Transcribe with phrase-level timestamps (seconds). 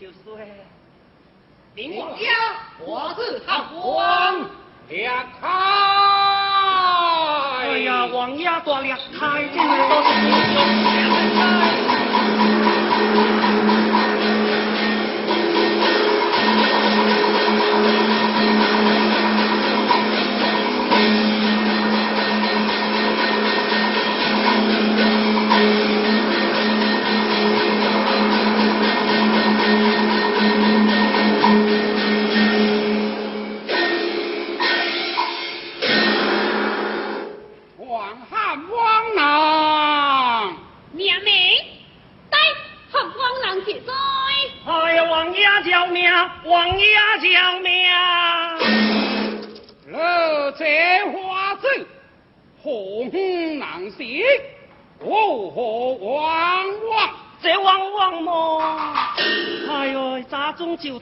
[0.00, 0.46] 就会就衰。
[1.74, 2.26] 林王家，
[2.80, 4.50] 我是汉王，
[4.88, 5.48] 裂开！
[7.60, 10.08] 哎呀，王爷大裂开，真是都是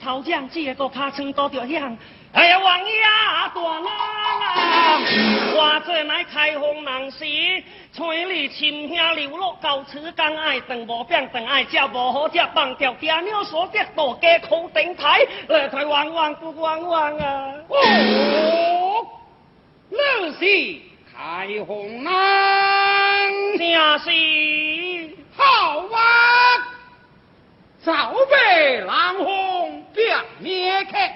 [0.03, 1.97] 头将，这个卡村都着响。
[2.33, 3.01] 哎呀，王爷
[3.55, 3.85] 大郎，
[5.55, 7.25] 我做乃开封人士，
[7.93, 17.55] 村里亲兄流落到此，刚爱长无饼，长爱食无好食，放掉爹娘所得，大家苦顶台，来台汪汪不汪汪啊！
[17.69, 19.07] 哦，
[19.91, 19.97] 你
[20.33, 20.81] 是
[21.15, 22.13] 开封人，
[23.59, 24.11] 正是
[25.37, 25.45] 好
[25.79, 26.03] 啊！
[27.85, 31.09] 早被狼红变灭开，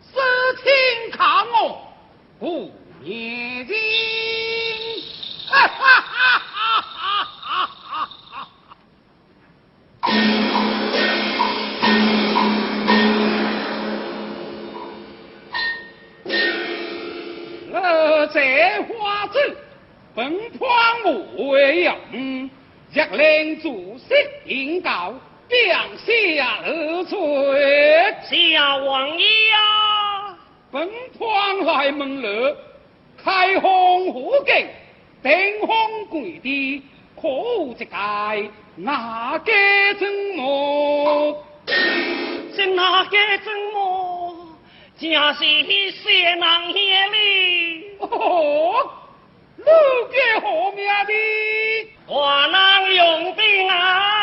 [0.00, 0.18] 私
[0.62, 1.86] 情抗我
[2.42, 2.72] 不
[3.04, 3.76] 灭金。
[5.48, 8.10] 哈哈哈哈哈哈哈
[17.70, 18.26] 哈！
[18.32, 18.36] 这
[18.88, 19.28] 花
[23.60, 24.14] 主席
[24.46, 25.14] 引告。
[25.48, 27.16] 两下而醉，
[28.28, 29.71] 小王爷啊！
[30.72, 30.88] 本
[31.18, 32.56] 团来闷热
[33.22, 34.66] 开封无极
[35.22, 36.82] 冰封鬼地
[37.14, 44.34] 可无解解那该怎么是那该怎么
[44.98, 45.44] 正是
[45.90, 46.40] 谁人
[46.74, 48.90] 眼里哦
[49.58, 49.64] 你
[50.10, 51.12] 给何面的。
[52.06, 54.21] 我能用兵啊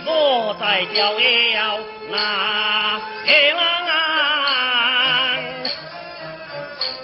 [0.00, 1.80] 莫再叫了
[2.10, 3.90] 那黑郎啊！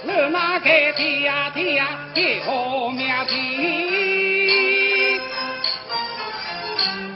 [0.03, 3.31] 那个爹呀爹呀，爹何名的？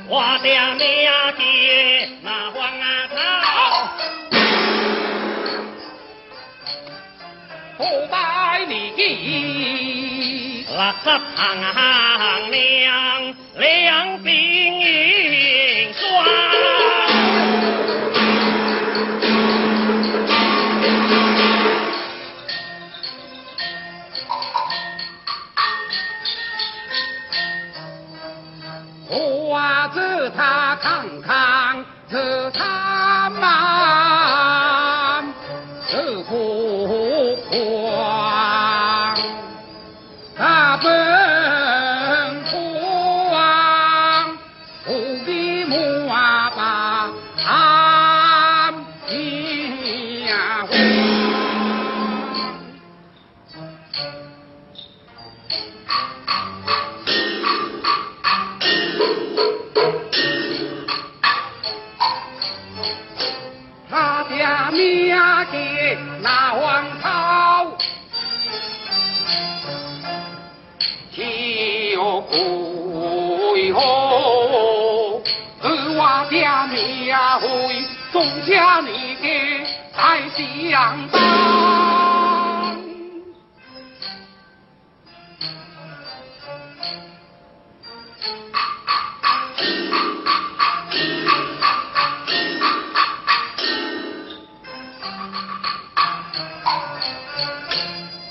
[0.07, 2.85] 我的娘爹那黄啊
[3.15, 3.17] 草，
[7.77, 7.81] 不
[8.11, 10.65] 拜你记。
[10.75, 14.33] 拉个苍凉，两兵。
[78.81, 79.65] 你给
[79.95, 81.21] 在相当。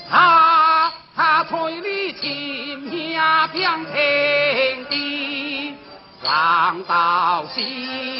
[0.09, 5.75] 他他催你亲下平天地，
[6.23, 8.12] 浪到西，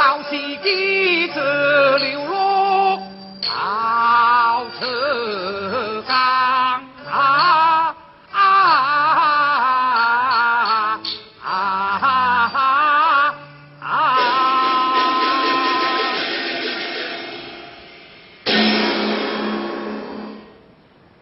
[0.00, 2.96] 到西几子流落
[3.42, 6.16] 到车岗
[7.06, 7.94] 啊
[8.32, 8.40] 啊
[11.44, 11.50] 啊
[12.02, 13.34] 啊
[13.82, 13.84] 啊！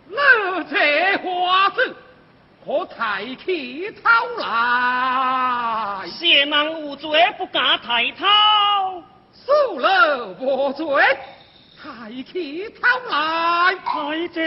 [0.08, 1.96] 我这花子
[2.64, 4.08] 可抬起头
[4.38, 8.25] 来，邪门无罪，不敢抬头。
[9.78, 10.86] 受了无罪，
[11.80, 13.76] 抬起头来。
[13.84, 14.44] 太子，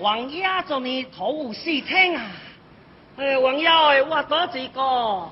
[0.00, 2.22] 王爷做你头无四听啊！
[3.16, 4.80] 哎，王爷哎，我多几个。
[4.80, 5.30] 哦，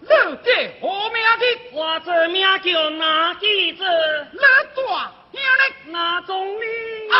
[0.00, 0.06] 你
[0.44, 1.44] 这何名的？
[1.72, 3.82] 我这名叫哪记子？
[4.32, 4.84] 你大兄
[5.32, 5.38] 弟
[5.90, 6.64] 哪总理？
[7.10, 7.16] 啊！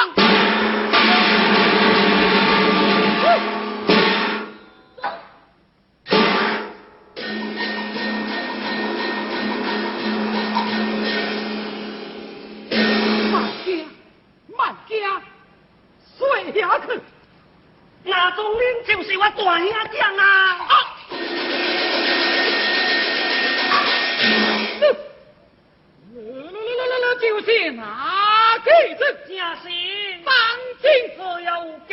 [18.34, 20.24] 总理就是我大兄长啊！
[20.68, 20.74] 啊！
[24.80, 24.94] 就是
[26.52, 27.44] 那个子
[28.64, 29.64] 正是
[30.24, 30.32] 当
[30.80, 30.84] 今
[31.18, 31.48] 我有
[31.88, 31.92] 假。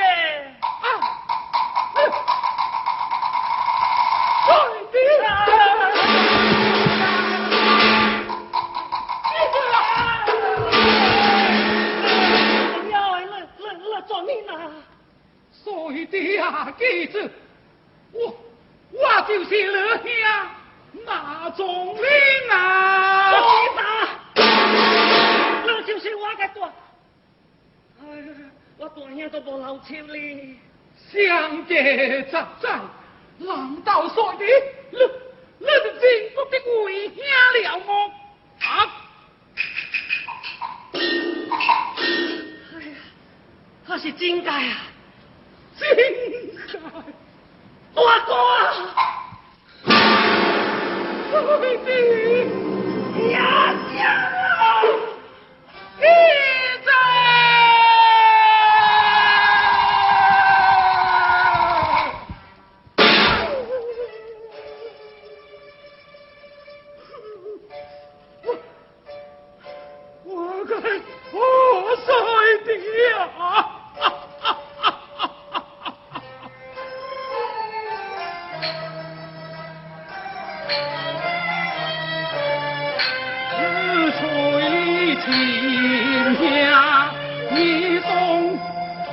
[85.91, 85.99] 清
[86.35, 87.13] 香，
[87.53, 88.09] 一送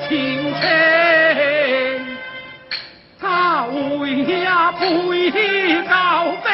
[0.09, 0.63] 清清，
[3.21, 5.91] 他为呀配高
[6.45, 6.47] 飞，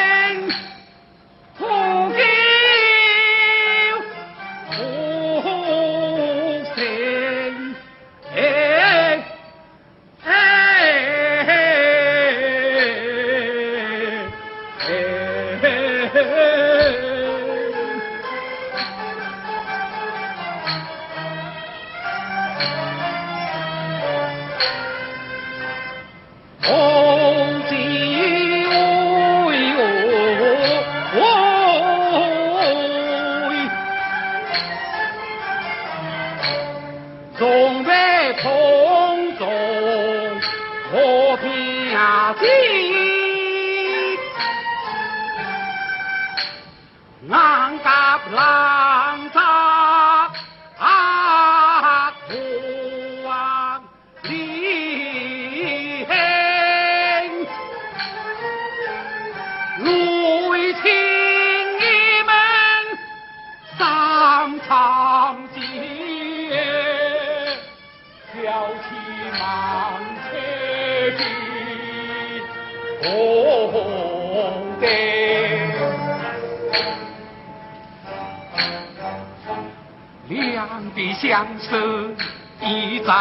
[80.27, 82.15] 两地相思
[82.61, 83.13] 已在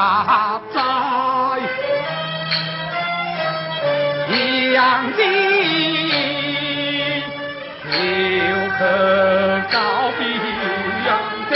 [0.73, 0.81] 在，
[4.71, 5.21] 两地
[8.39, 8.81] 又可
[9.71, 9.77] 告
[10.19, 10.21] 别
[11.07, 11.09] 杨
[11.49, 11.53] 天。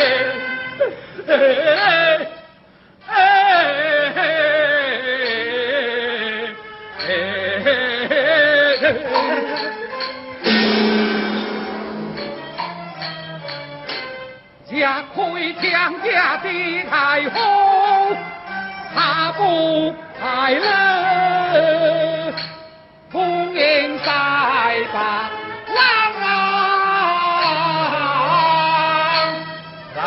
[15.18, 16.48] 家亏强家的
[16.88, 18.14] 太后，
[18.94, 22.32] 他不快乐，
[23.10, 24.06] 红颜在
[24.92, 25.28] 把
[25.74, 25.82] 郎
[26.22, 26.30] 啊，
[29.96, 29.98] 让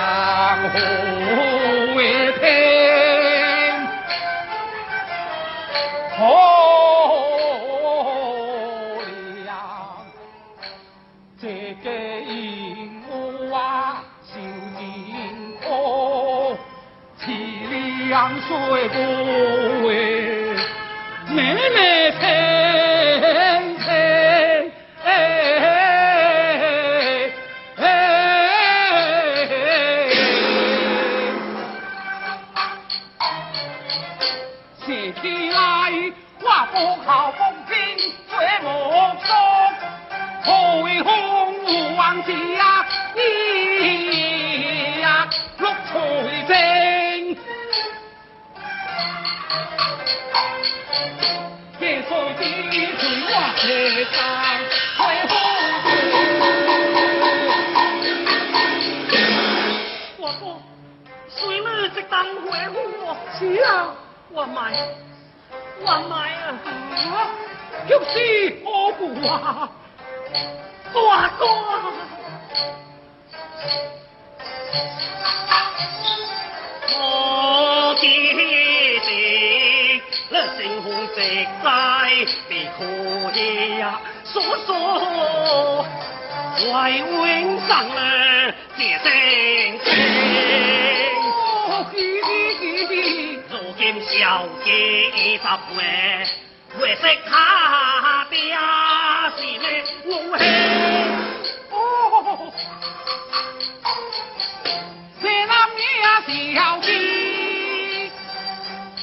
[106.28, 108.12] 小弟，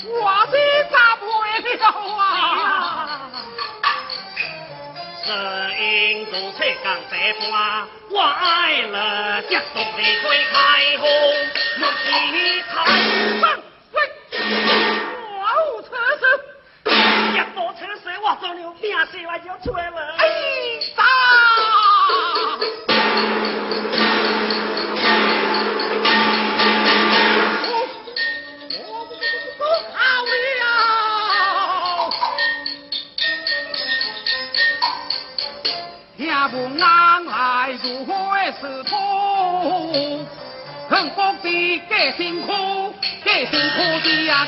[0.07, 0.57] 我的
[0.91, 1.27] 咋会
[1.77, 1.79] 了
[2.17, 2.23] 啊？
[5.25, 5.29] 是
[5.83, 7.13] 因如车刚这
[7.51, 7.53] 般，
[8.11, 8.97] 我爱了
[9.43, 10.57] 接读离开开
[10.99, 11.03] 红，
[11.79, 12.07] 莫是
[12.71, 12.73] 他
[13.41, 13.43] 上
[13.93, 13.97] 喂，
[15.39, 15.43] 我
[15.83, 15.87] 车
[16.19, 16.23] 子，
[16.85, 19.99] 一多车子我做牛命死我就吹了。
[36.79, 38.13] 难，来如何
[38.61, 38.97] 是土？
[40.91, 44.47] 幸福的给辛苦，给辛苦的呀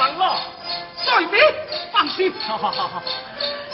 [0.00, 0.40] 弟就明还我。
[1.04, 1.40] 再别
[1.92, 2.32] 放心。
[2.46, 3.02] 好好好好。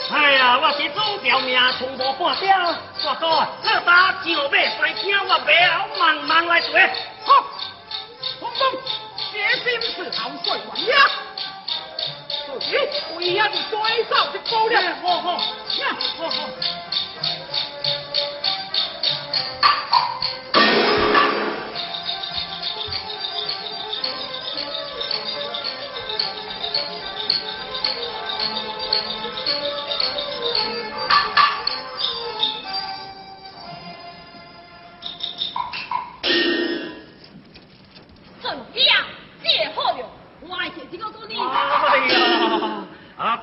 [0.09, 2.57] 哎呀，我是主条命从无半点，
[3.03, 6.79] 大哥，这打上马三听我背后慢慢来做。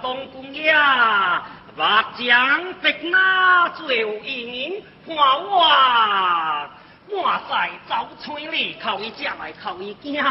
[0.05, 1.43] 啊，东宫呀，
[1.75, 1.83] 目
[2.19, 6.71] 将白那最有银，看我
[7.11, 10.23] 满载走村里，靠伊食来靠伊惊，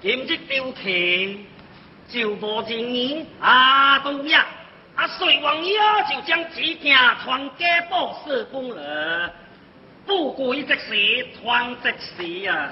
[0.00, 1.44] 今日丢题
[2.08, 4.46] 就无人言啊，东呀，
[4.94, 5.76] 啊，隋王爷
[6.08, 9.32] 就将此件传家宝四本了，
[10.06, 12.70] 不贵即时传一时啊。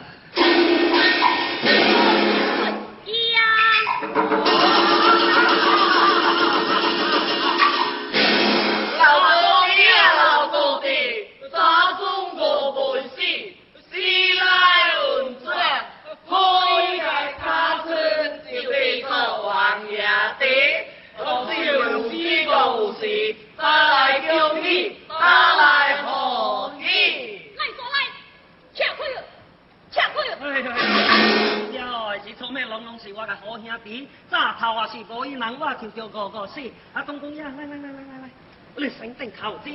[33.12, 36.60] 是我嘅好兄弟，早头啊是无伊人，我就叫个个死。
[36.94, 38.30] 啊，东公爷，来来来来来来，
[38.76, 39.70] 你先定头子，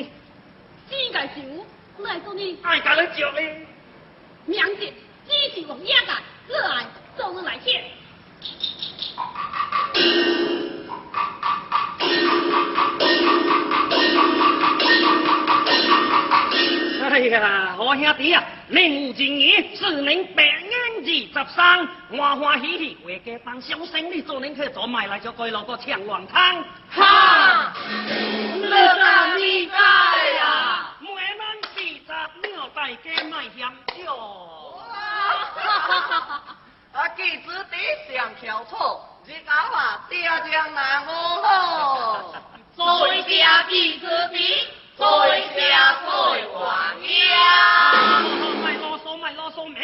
[0.90, 1.66] 只个酒，
[2.00, 3.68] 来做你爱甲你着咧。
[4.46, 4.92] 明日
[5.28, 6.14] 只是王爷个，
[6.48, 7.70] 你来做你来吃。
[17.10, 20.44] 哎呀，好兄弟啊，您有情义，是您白
[20.98, 26.64] 眼日十三，欢欢喜喜回家当小生意，做恁去做买来就该落个抢乱汤。
[26.90, 30.92] 哈，你怎你在呀？
[31.00, 32.08] 每晚四十
[32.42, 34.82] 秒大家卖香酒。
[36.94, 37.78] 啊，记子弟
[38.14, 38.76] 上翘楚，
[39.26, 42.34] 日后啊，爹娘难好好。
[42.76, 42.84] 在
[43.24, 45.06] 家记子弟，在
[45.56, 46.08] 家在
[46.54, 47.08] 王爷。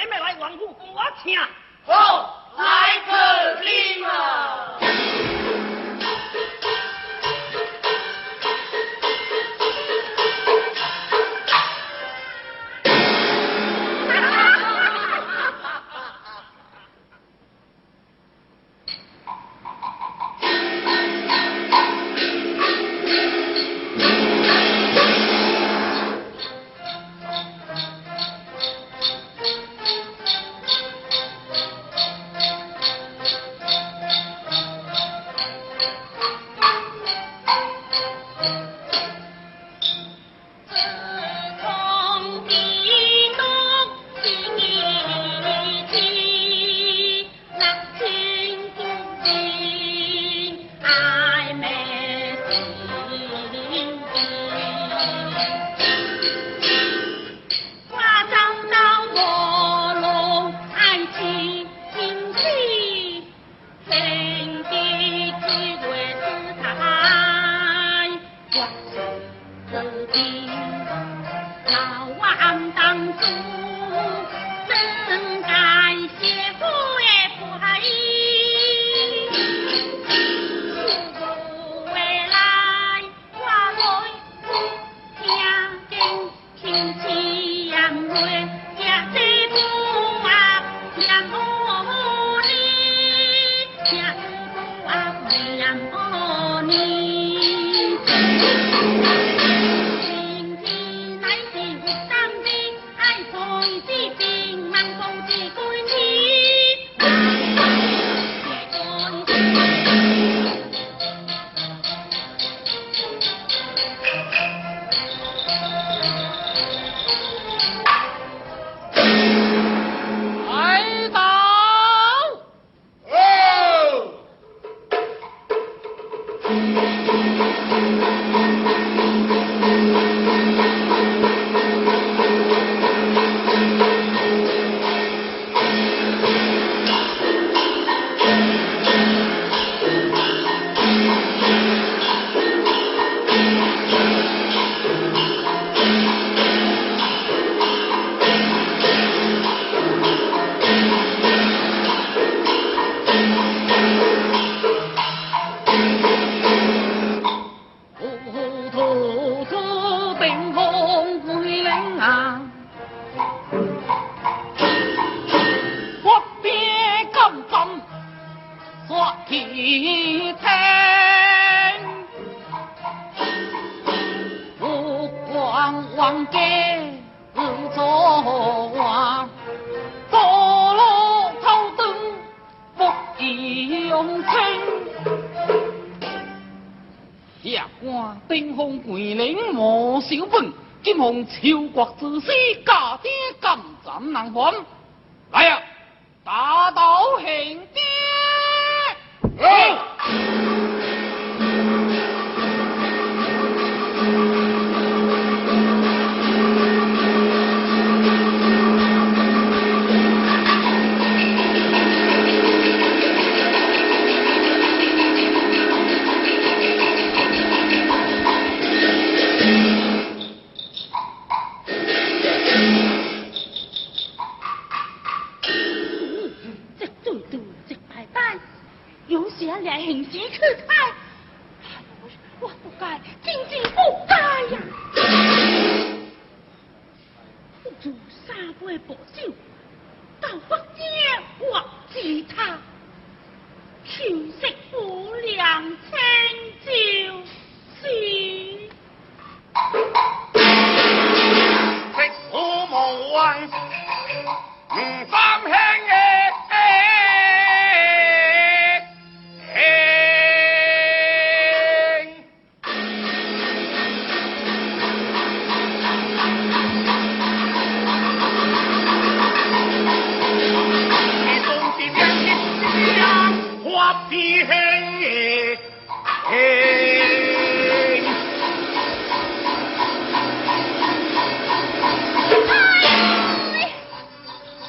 [0.03, 1.39] 你们来王府，我请。
[1.85, 5.42] 好，来者立马。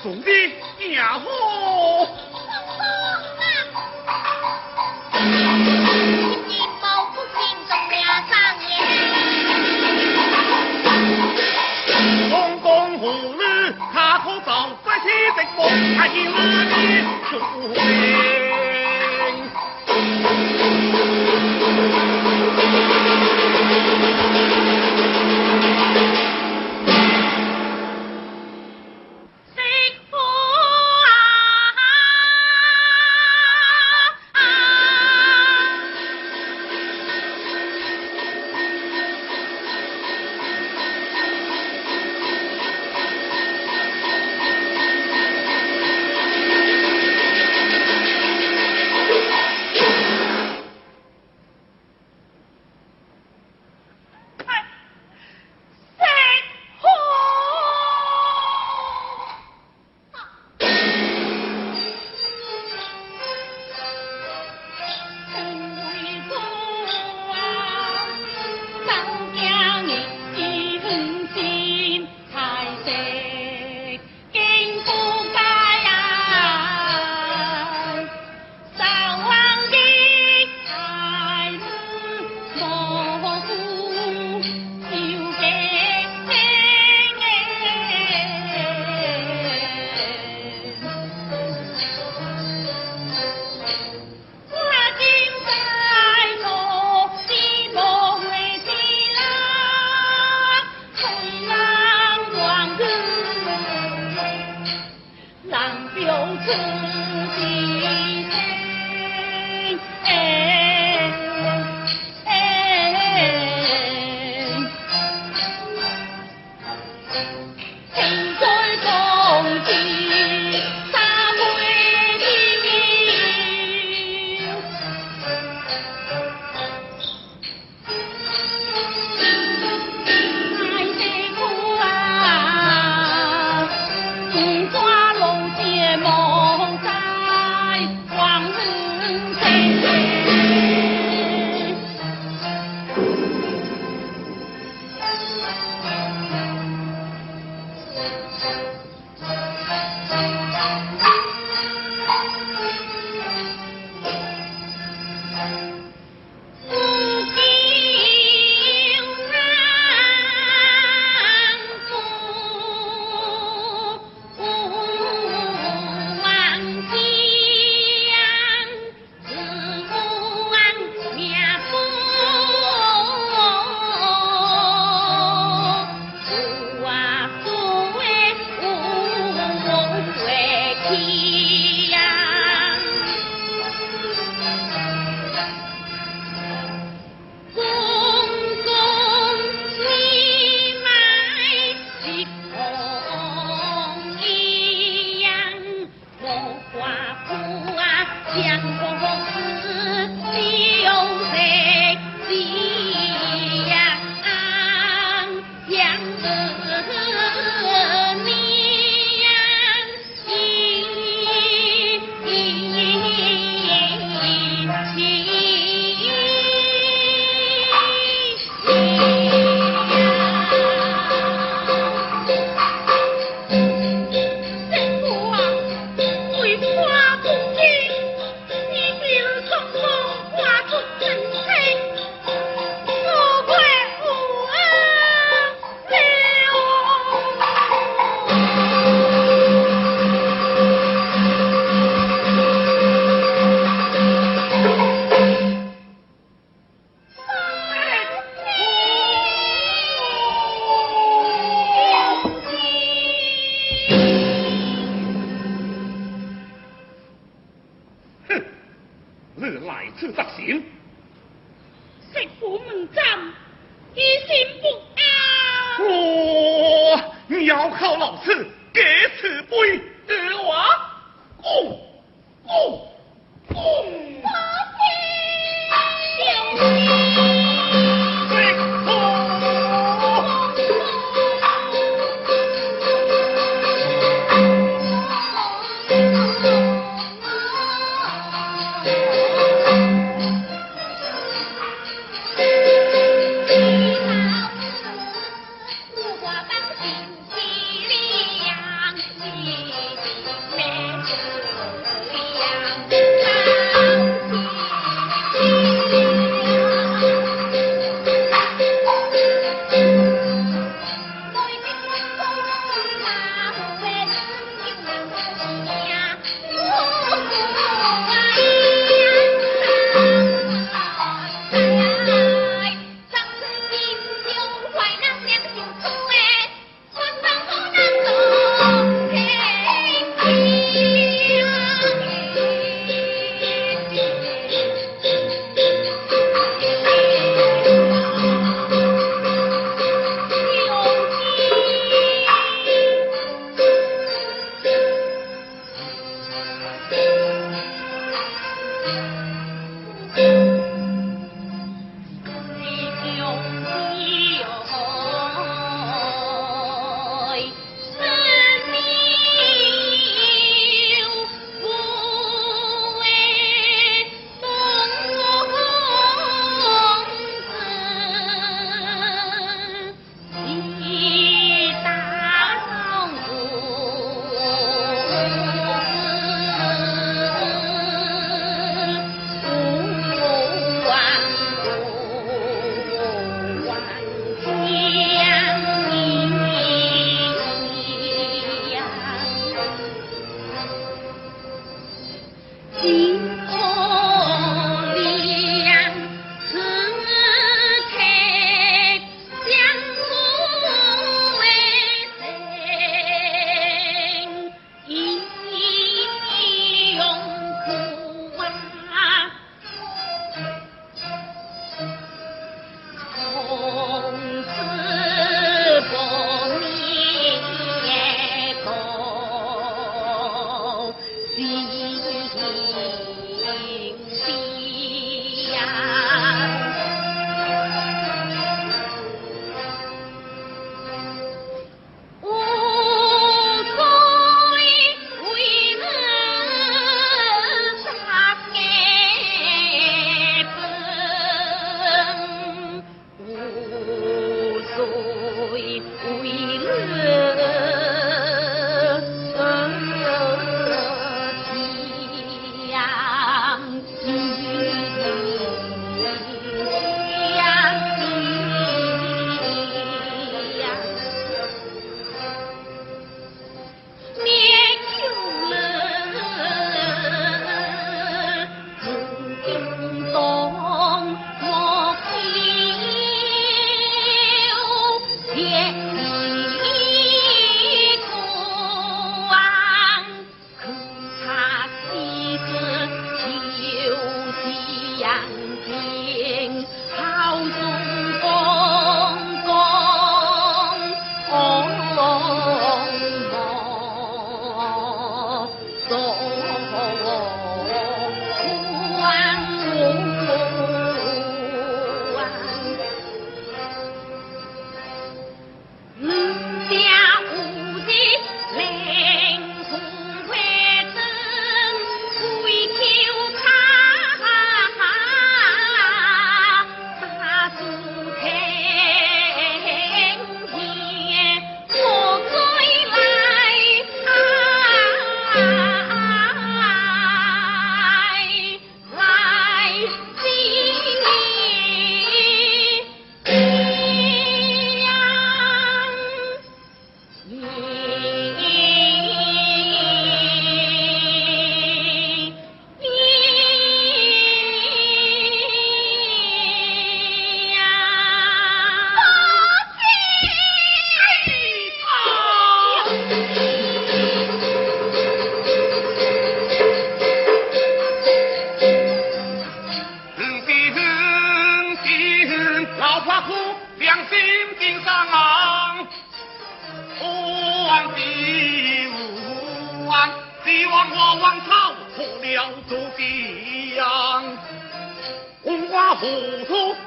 [0.04, 1.26] 送你呀呼！
[13.94, 14.50] 他可走
[14.82, 15.58] 不起的梦，
[15.96, 16.34] 他一路
[16.68, 16.72] 的
[17.30, 18.33] 出。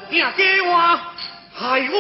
[0.10, 1.00] 你给我
[1.54, 1.98] 害我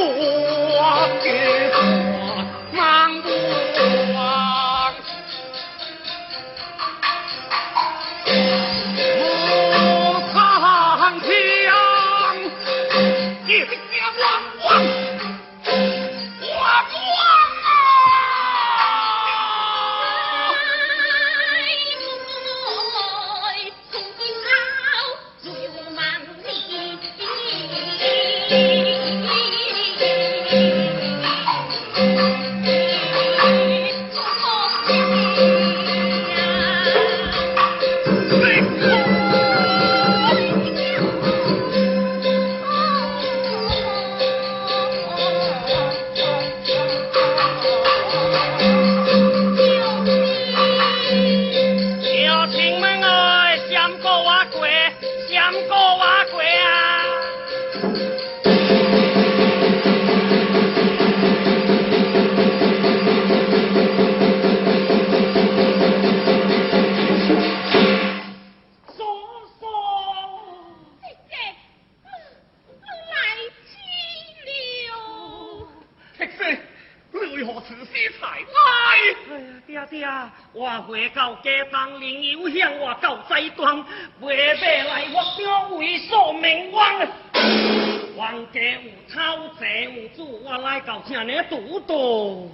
[90.87, 92.49] 要亲俺的肚肚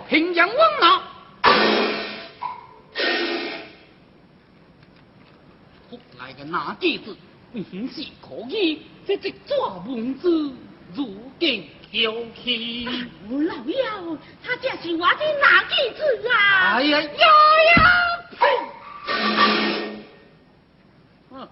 [0.00, 1.02] 平阳王啊，
[6.18, 6.44] 来个
[6.78, 7.16] 弟子，
[7.54, 8.28] 是可。
[9.06, 10.52] 这只抓蚊子，
[10.94, 11.66] 如今。
[11.90, 12.12] 老
[13.54, 15.24] 妖，他是我的
[15.70, 16.28] 弟子。
[16.28, 17.10] 哎呀呀呀，
[18.36, 18.44] 呸！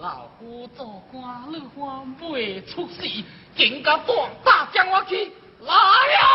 [0.00, 3.02] 老夫做官，你方未出世，
[3.54, 5.30] 竟敢把大将我去。
[5.70, 6.29] 妈呀！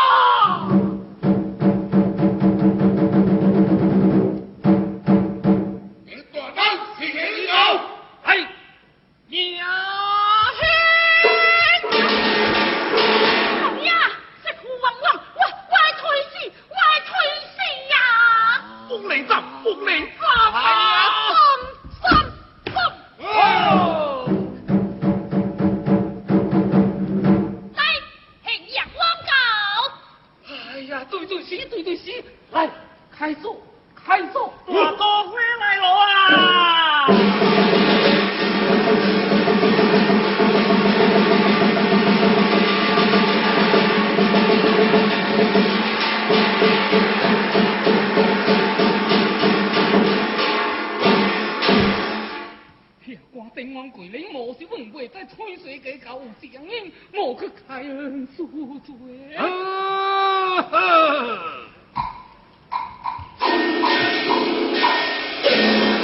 [57.36, 58.46] 和凯恩作
[58.84, 59.34] 对。
[59.36, 60.72] 啊哈！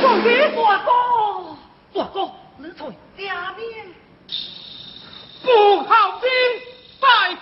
[0.01, 0.91] 总兵大哥，
[1.95, 2.17] 大哥，
[2.59, 3.61] 你从下面
[5.43, 5.49] 不
[5.85, 6.29] 好兵，
[7.01, 7.35] 拜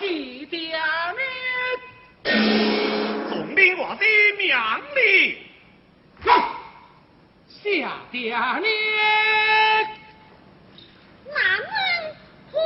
[0.53, 1.21] 面，
[3.29, 4.05] 总兵我的
[4.39, 4.43] 命
[4.95, 4.99] 令，
[7.49, 8.39] 下面，
[12.53, 12.57] 不？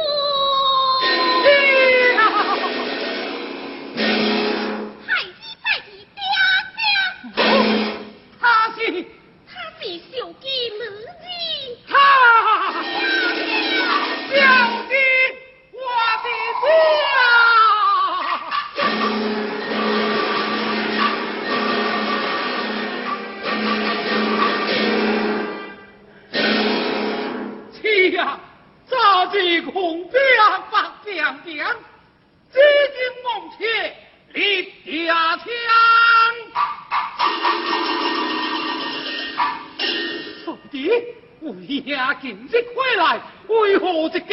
[42.20, 44.26] 今日回来，为何一家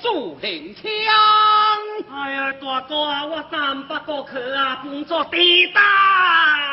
[0.00, 0.82] 做行枪？
[2.10, 6.65] 哎呀，大哥啊，我三不过去啊，工作地大。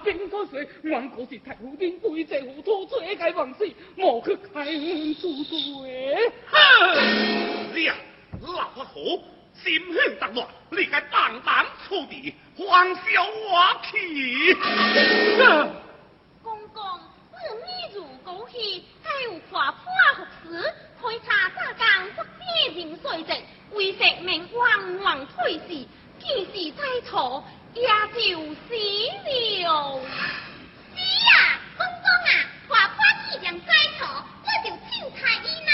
[0.00, 0.58] 呀，丁哥说，
[0.90, 6.32] 俺哥是太夫人，贵在糊涂，最该万死，莫去开门出罪。
[6.50, 6.56] 哼！
[7.74, 7.96] 你啊，
[8.40, 8.94] 老不好，
[9.54, 14.54] 心胸杂乱，你该当当处地，还小我气。
[16.42, 16.82] 公公，
[17.32, 19.82] 本女如狗戏，还有花破
[20.16, 20.62] 服饰，
[21.00, 25.86] 开茶炸缸，不必饮水席，为食命往往退事，
[26.18, 27.44] 既是在错。
[27.74, 27.82] 也
[28.14, 28.68] 就是
[29.64, 30.00] 了。
[30.94, 31.30] 是呀，
[31.76, 32.30] 公公啊，
[32.68, 32.94] 花花
[33.32, 33.66] 一两栽
[33.98, 34.06] 错，
[34.42, 35.70] 我就请太医啦。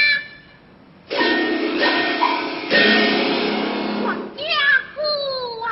[4.04, 4.40] 王家
[4.94, 4.96] 父
[5.62, 5.68] 啊，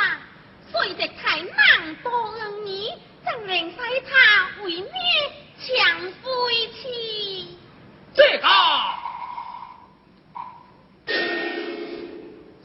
[0.72, 2.08] 虽得太难多
[2.64, 3.76] 年，怎能使
[4.08, 4.12] 他
[4.64, 4.88] 为咩
[5.58, 5.66] 强
[6.22, 6.24] 飞
[6.72, 6.82] 去？
[8.14, 8.48] 这个，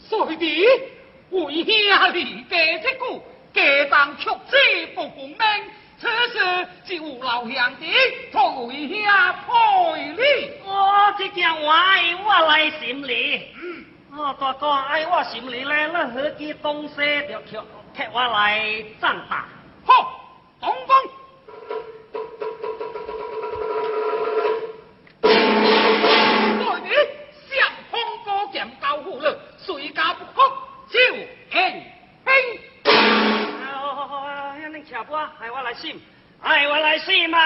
[0.07, 0.45] 随弟
[1.31, 1.69] 为兄
[2.13, 3.21] 立家之故。
[3.53, 4.57] 家当曲子
[4.95, 5.37] 不奉命，
[5.99, 7.91] 此事只有老乡弟
[8.31, 10.51] 托为兄赔礼。
[10.63, 13.51] 我这件话我来心里。
[13.55, 13.85] 嗯。
[14.11, 16.95] 哦，大哥，爱，我心里咧，那何其东西
[17.27, 17.63] 就叫
[17.95, 19.47] 替我来赞吧。
[19.85, 20.19] 好，
[20.59, 21.18] 东风。
[36.41, 37.39] 爱我来信吗！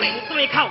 [0.00, 0.70] Mình tôi 门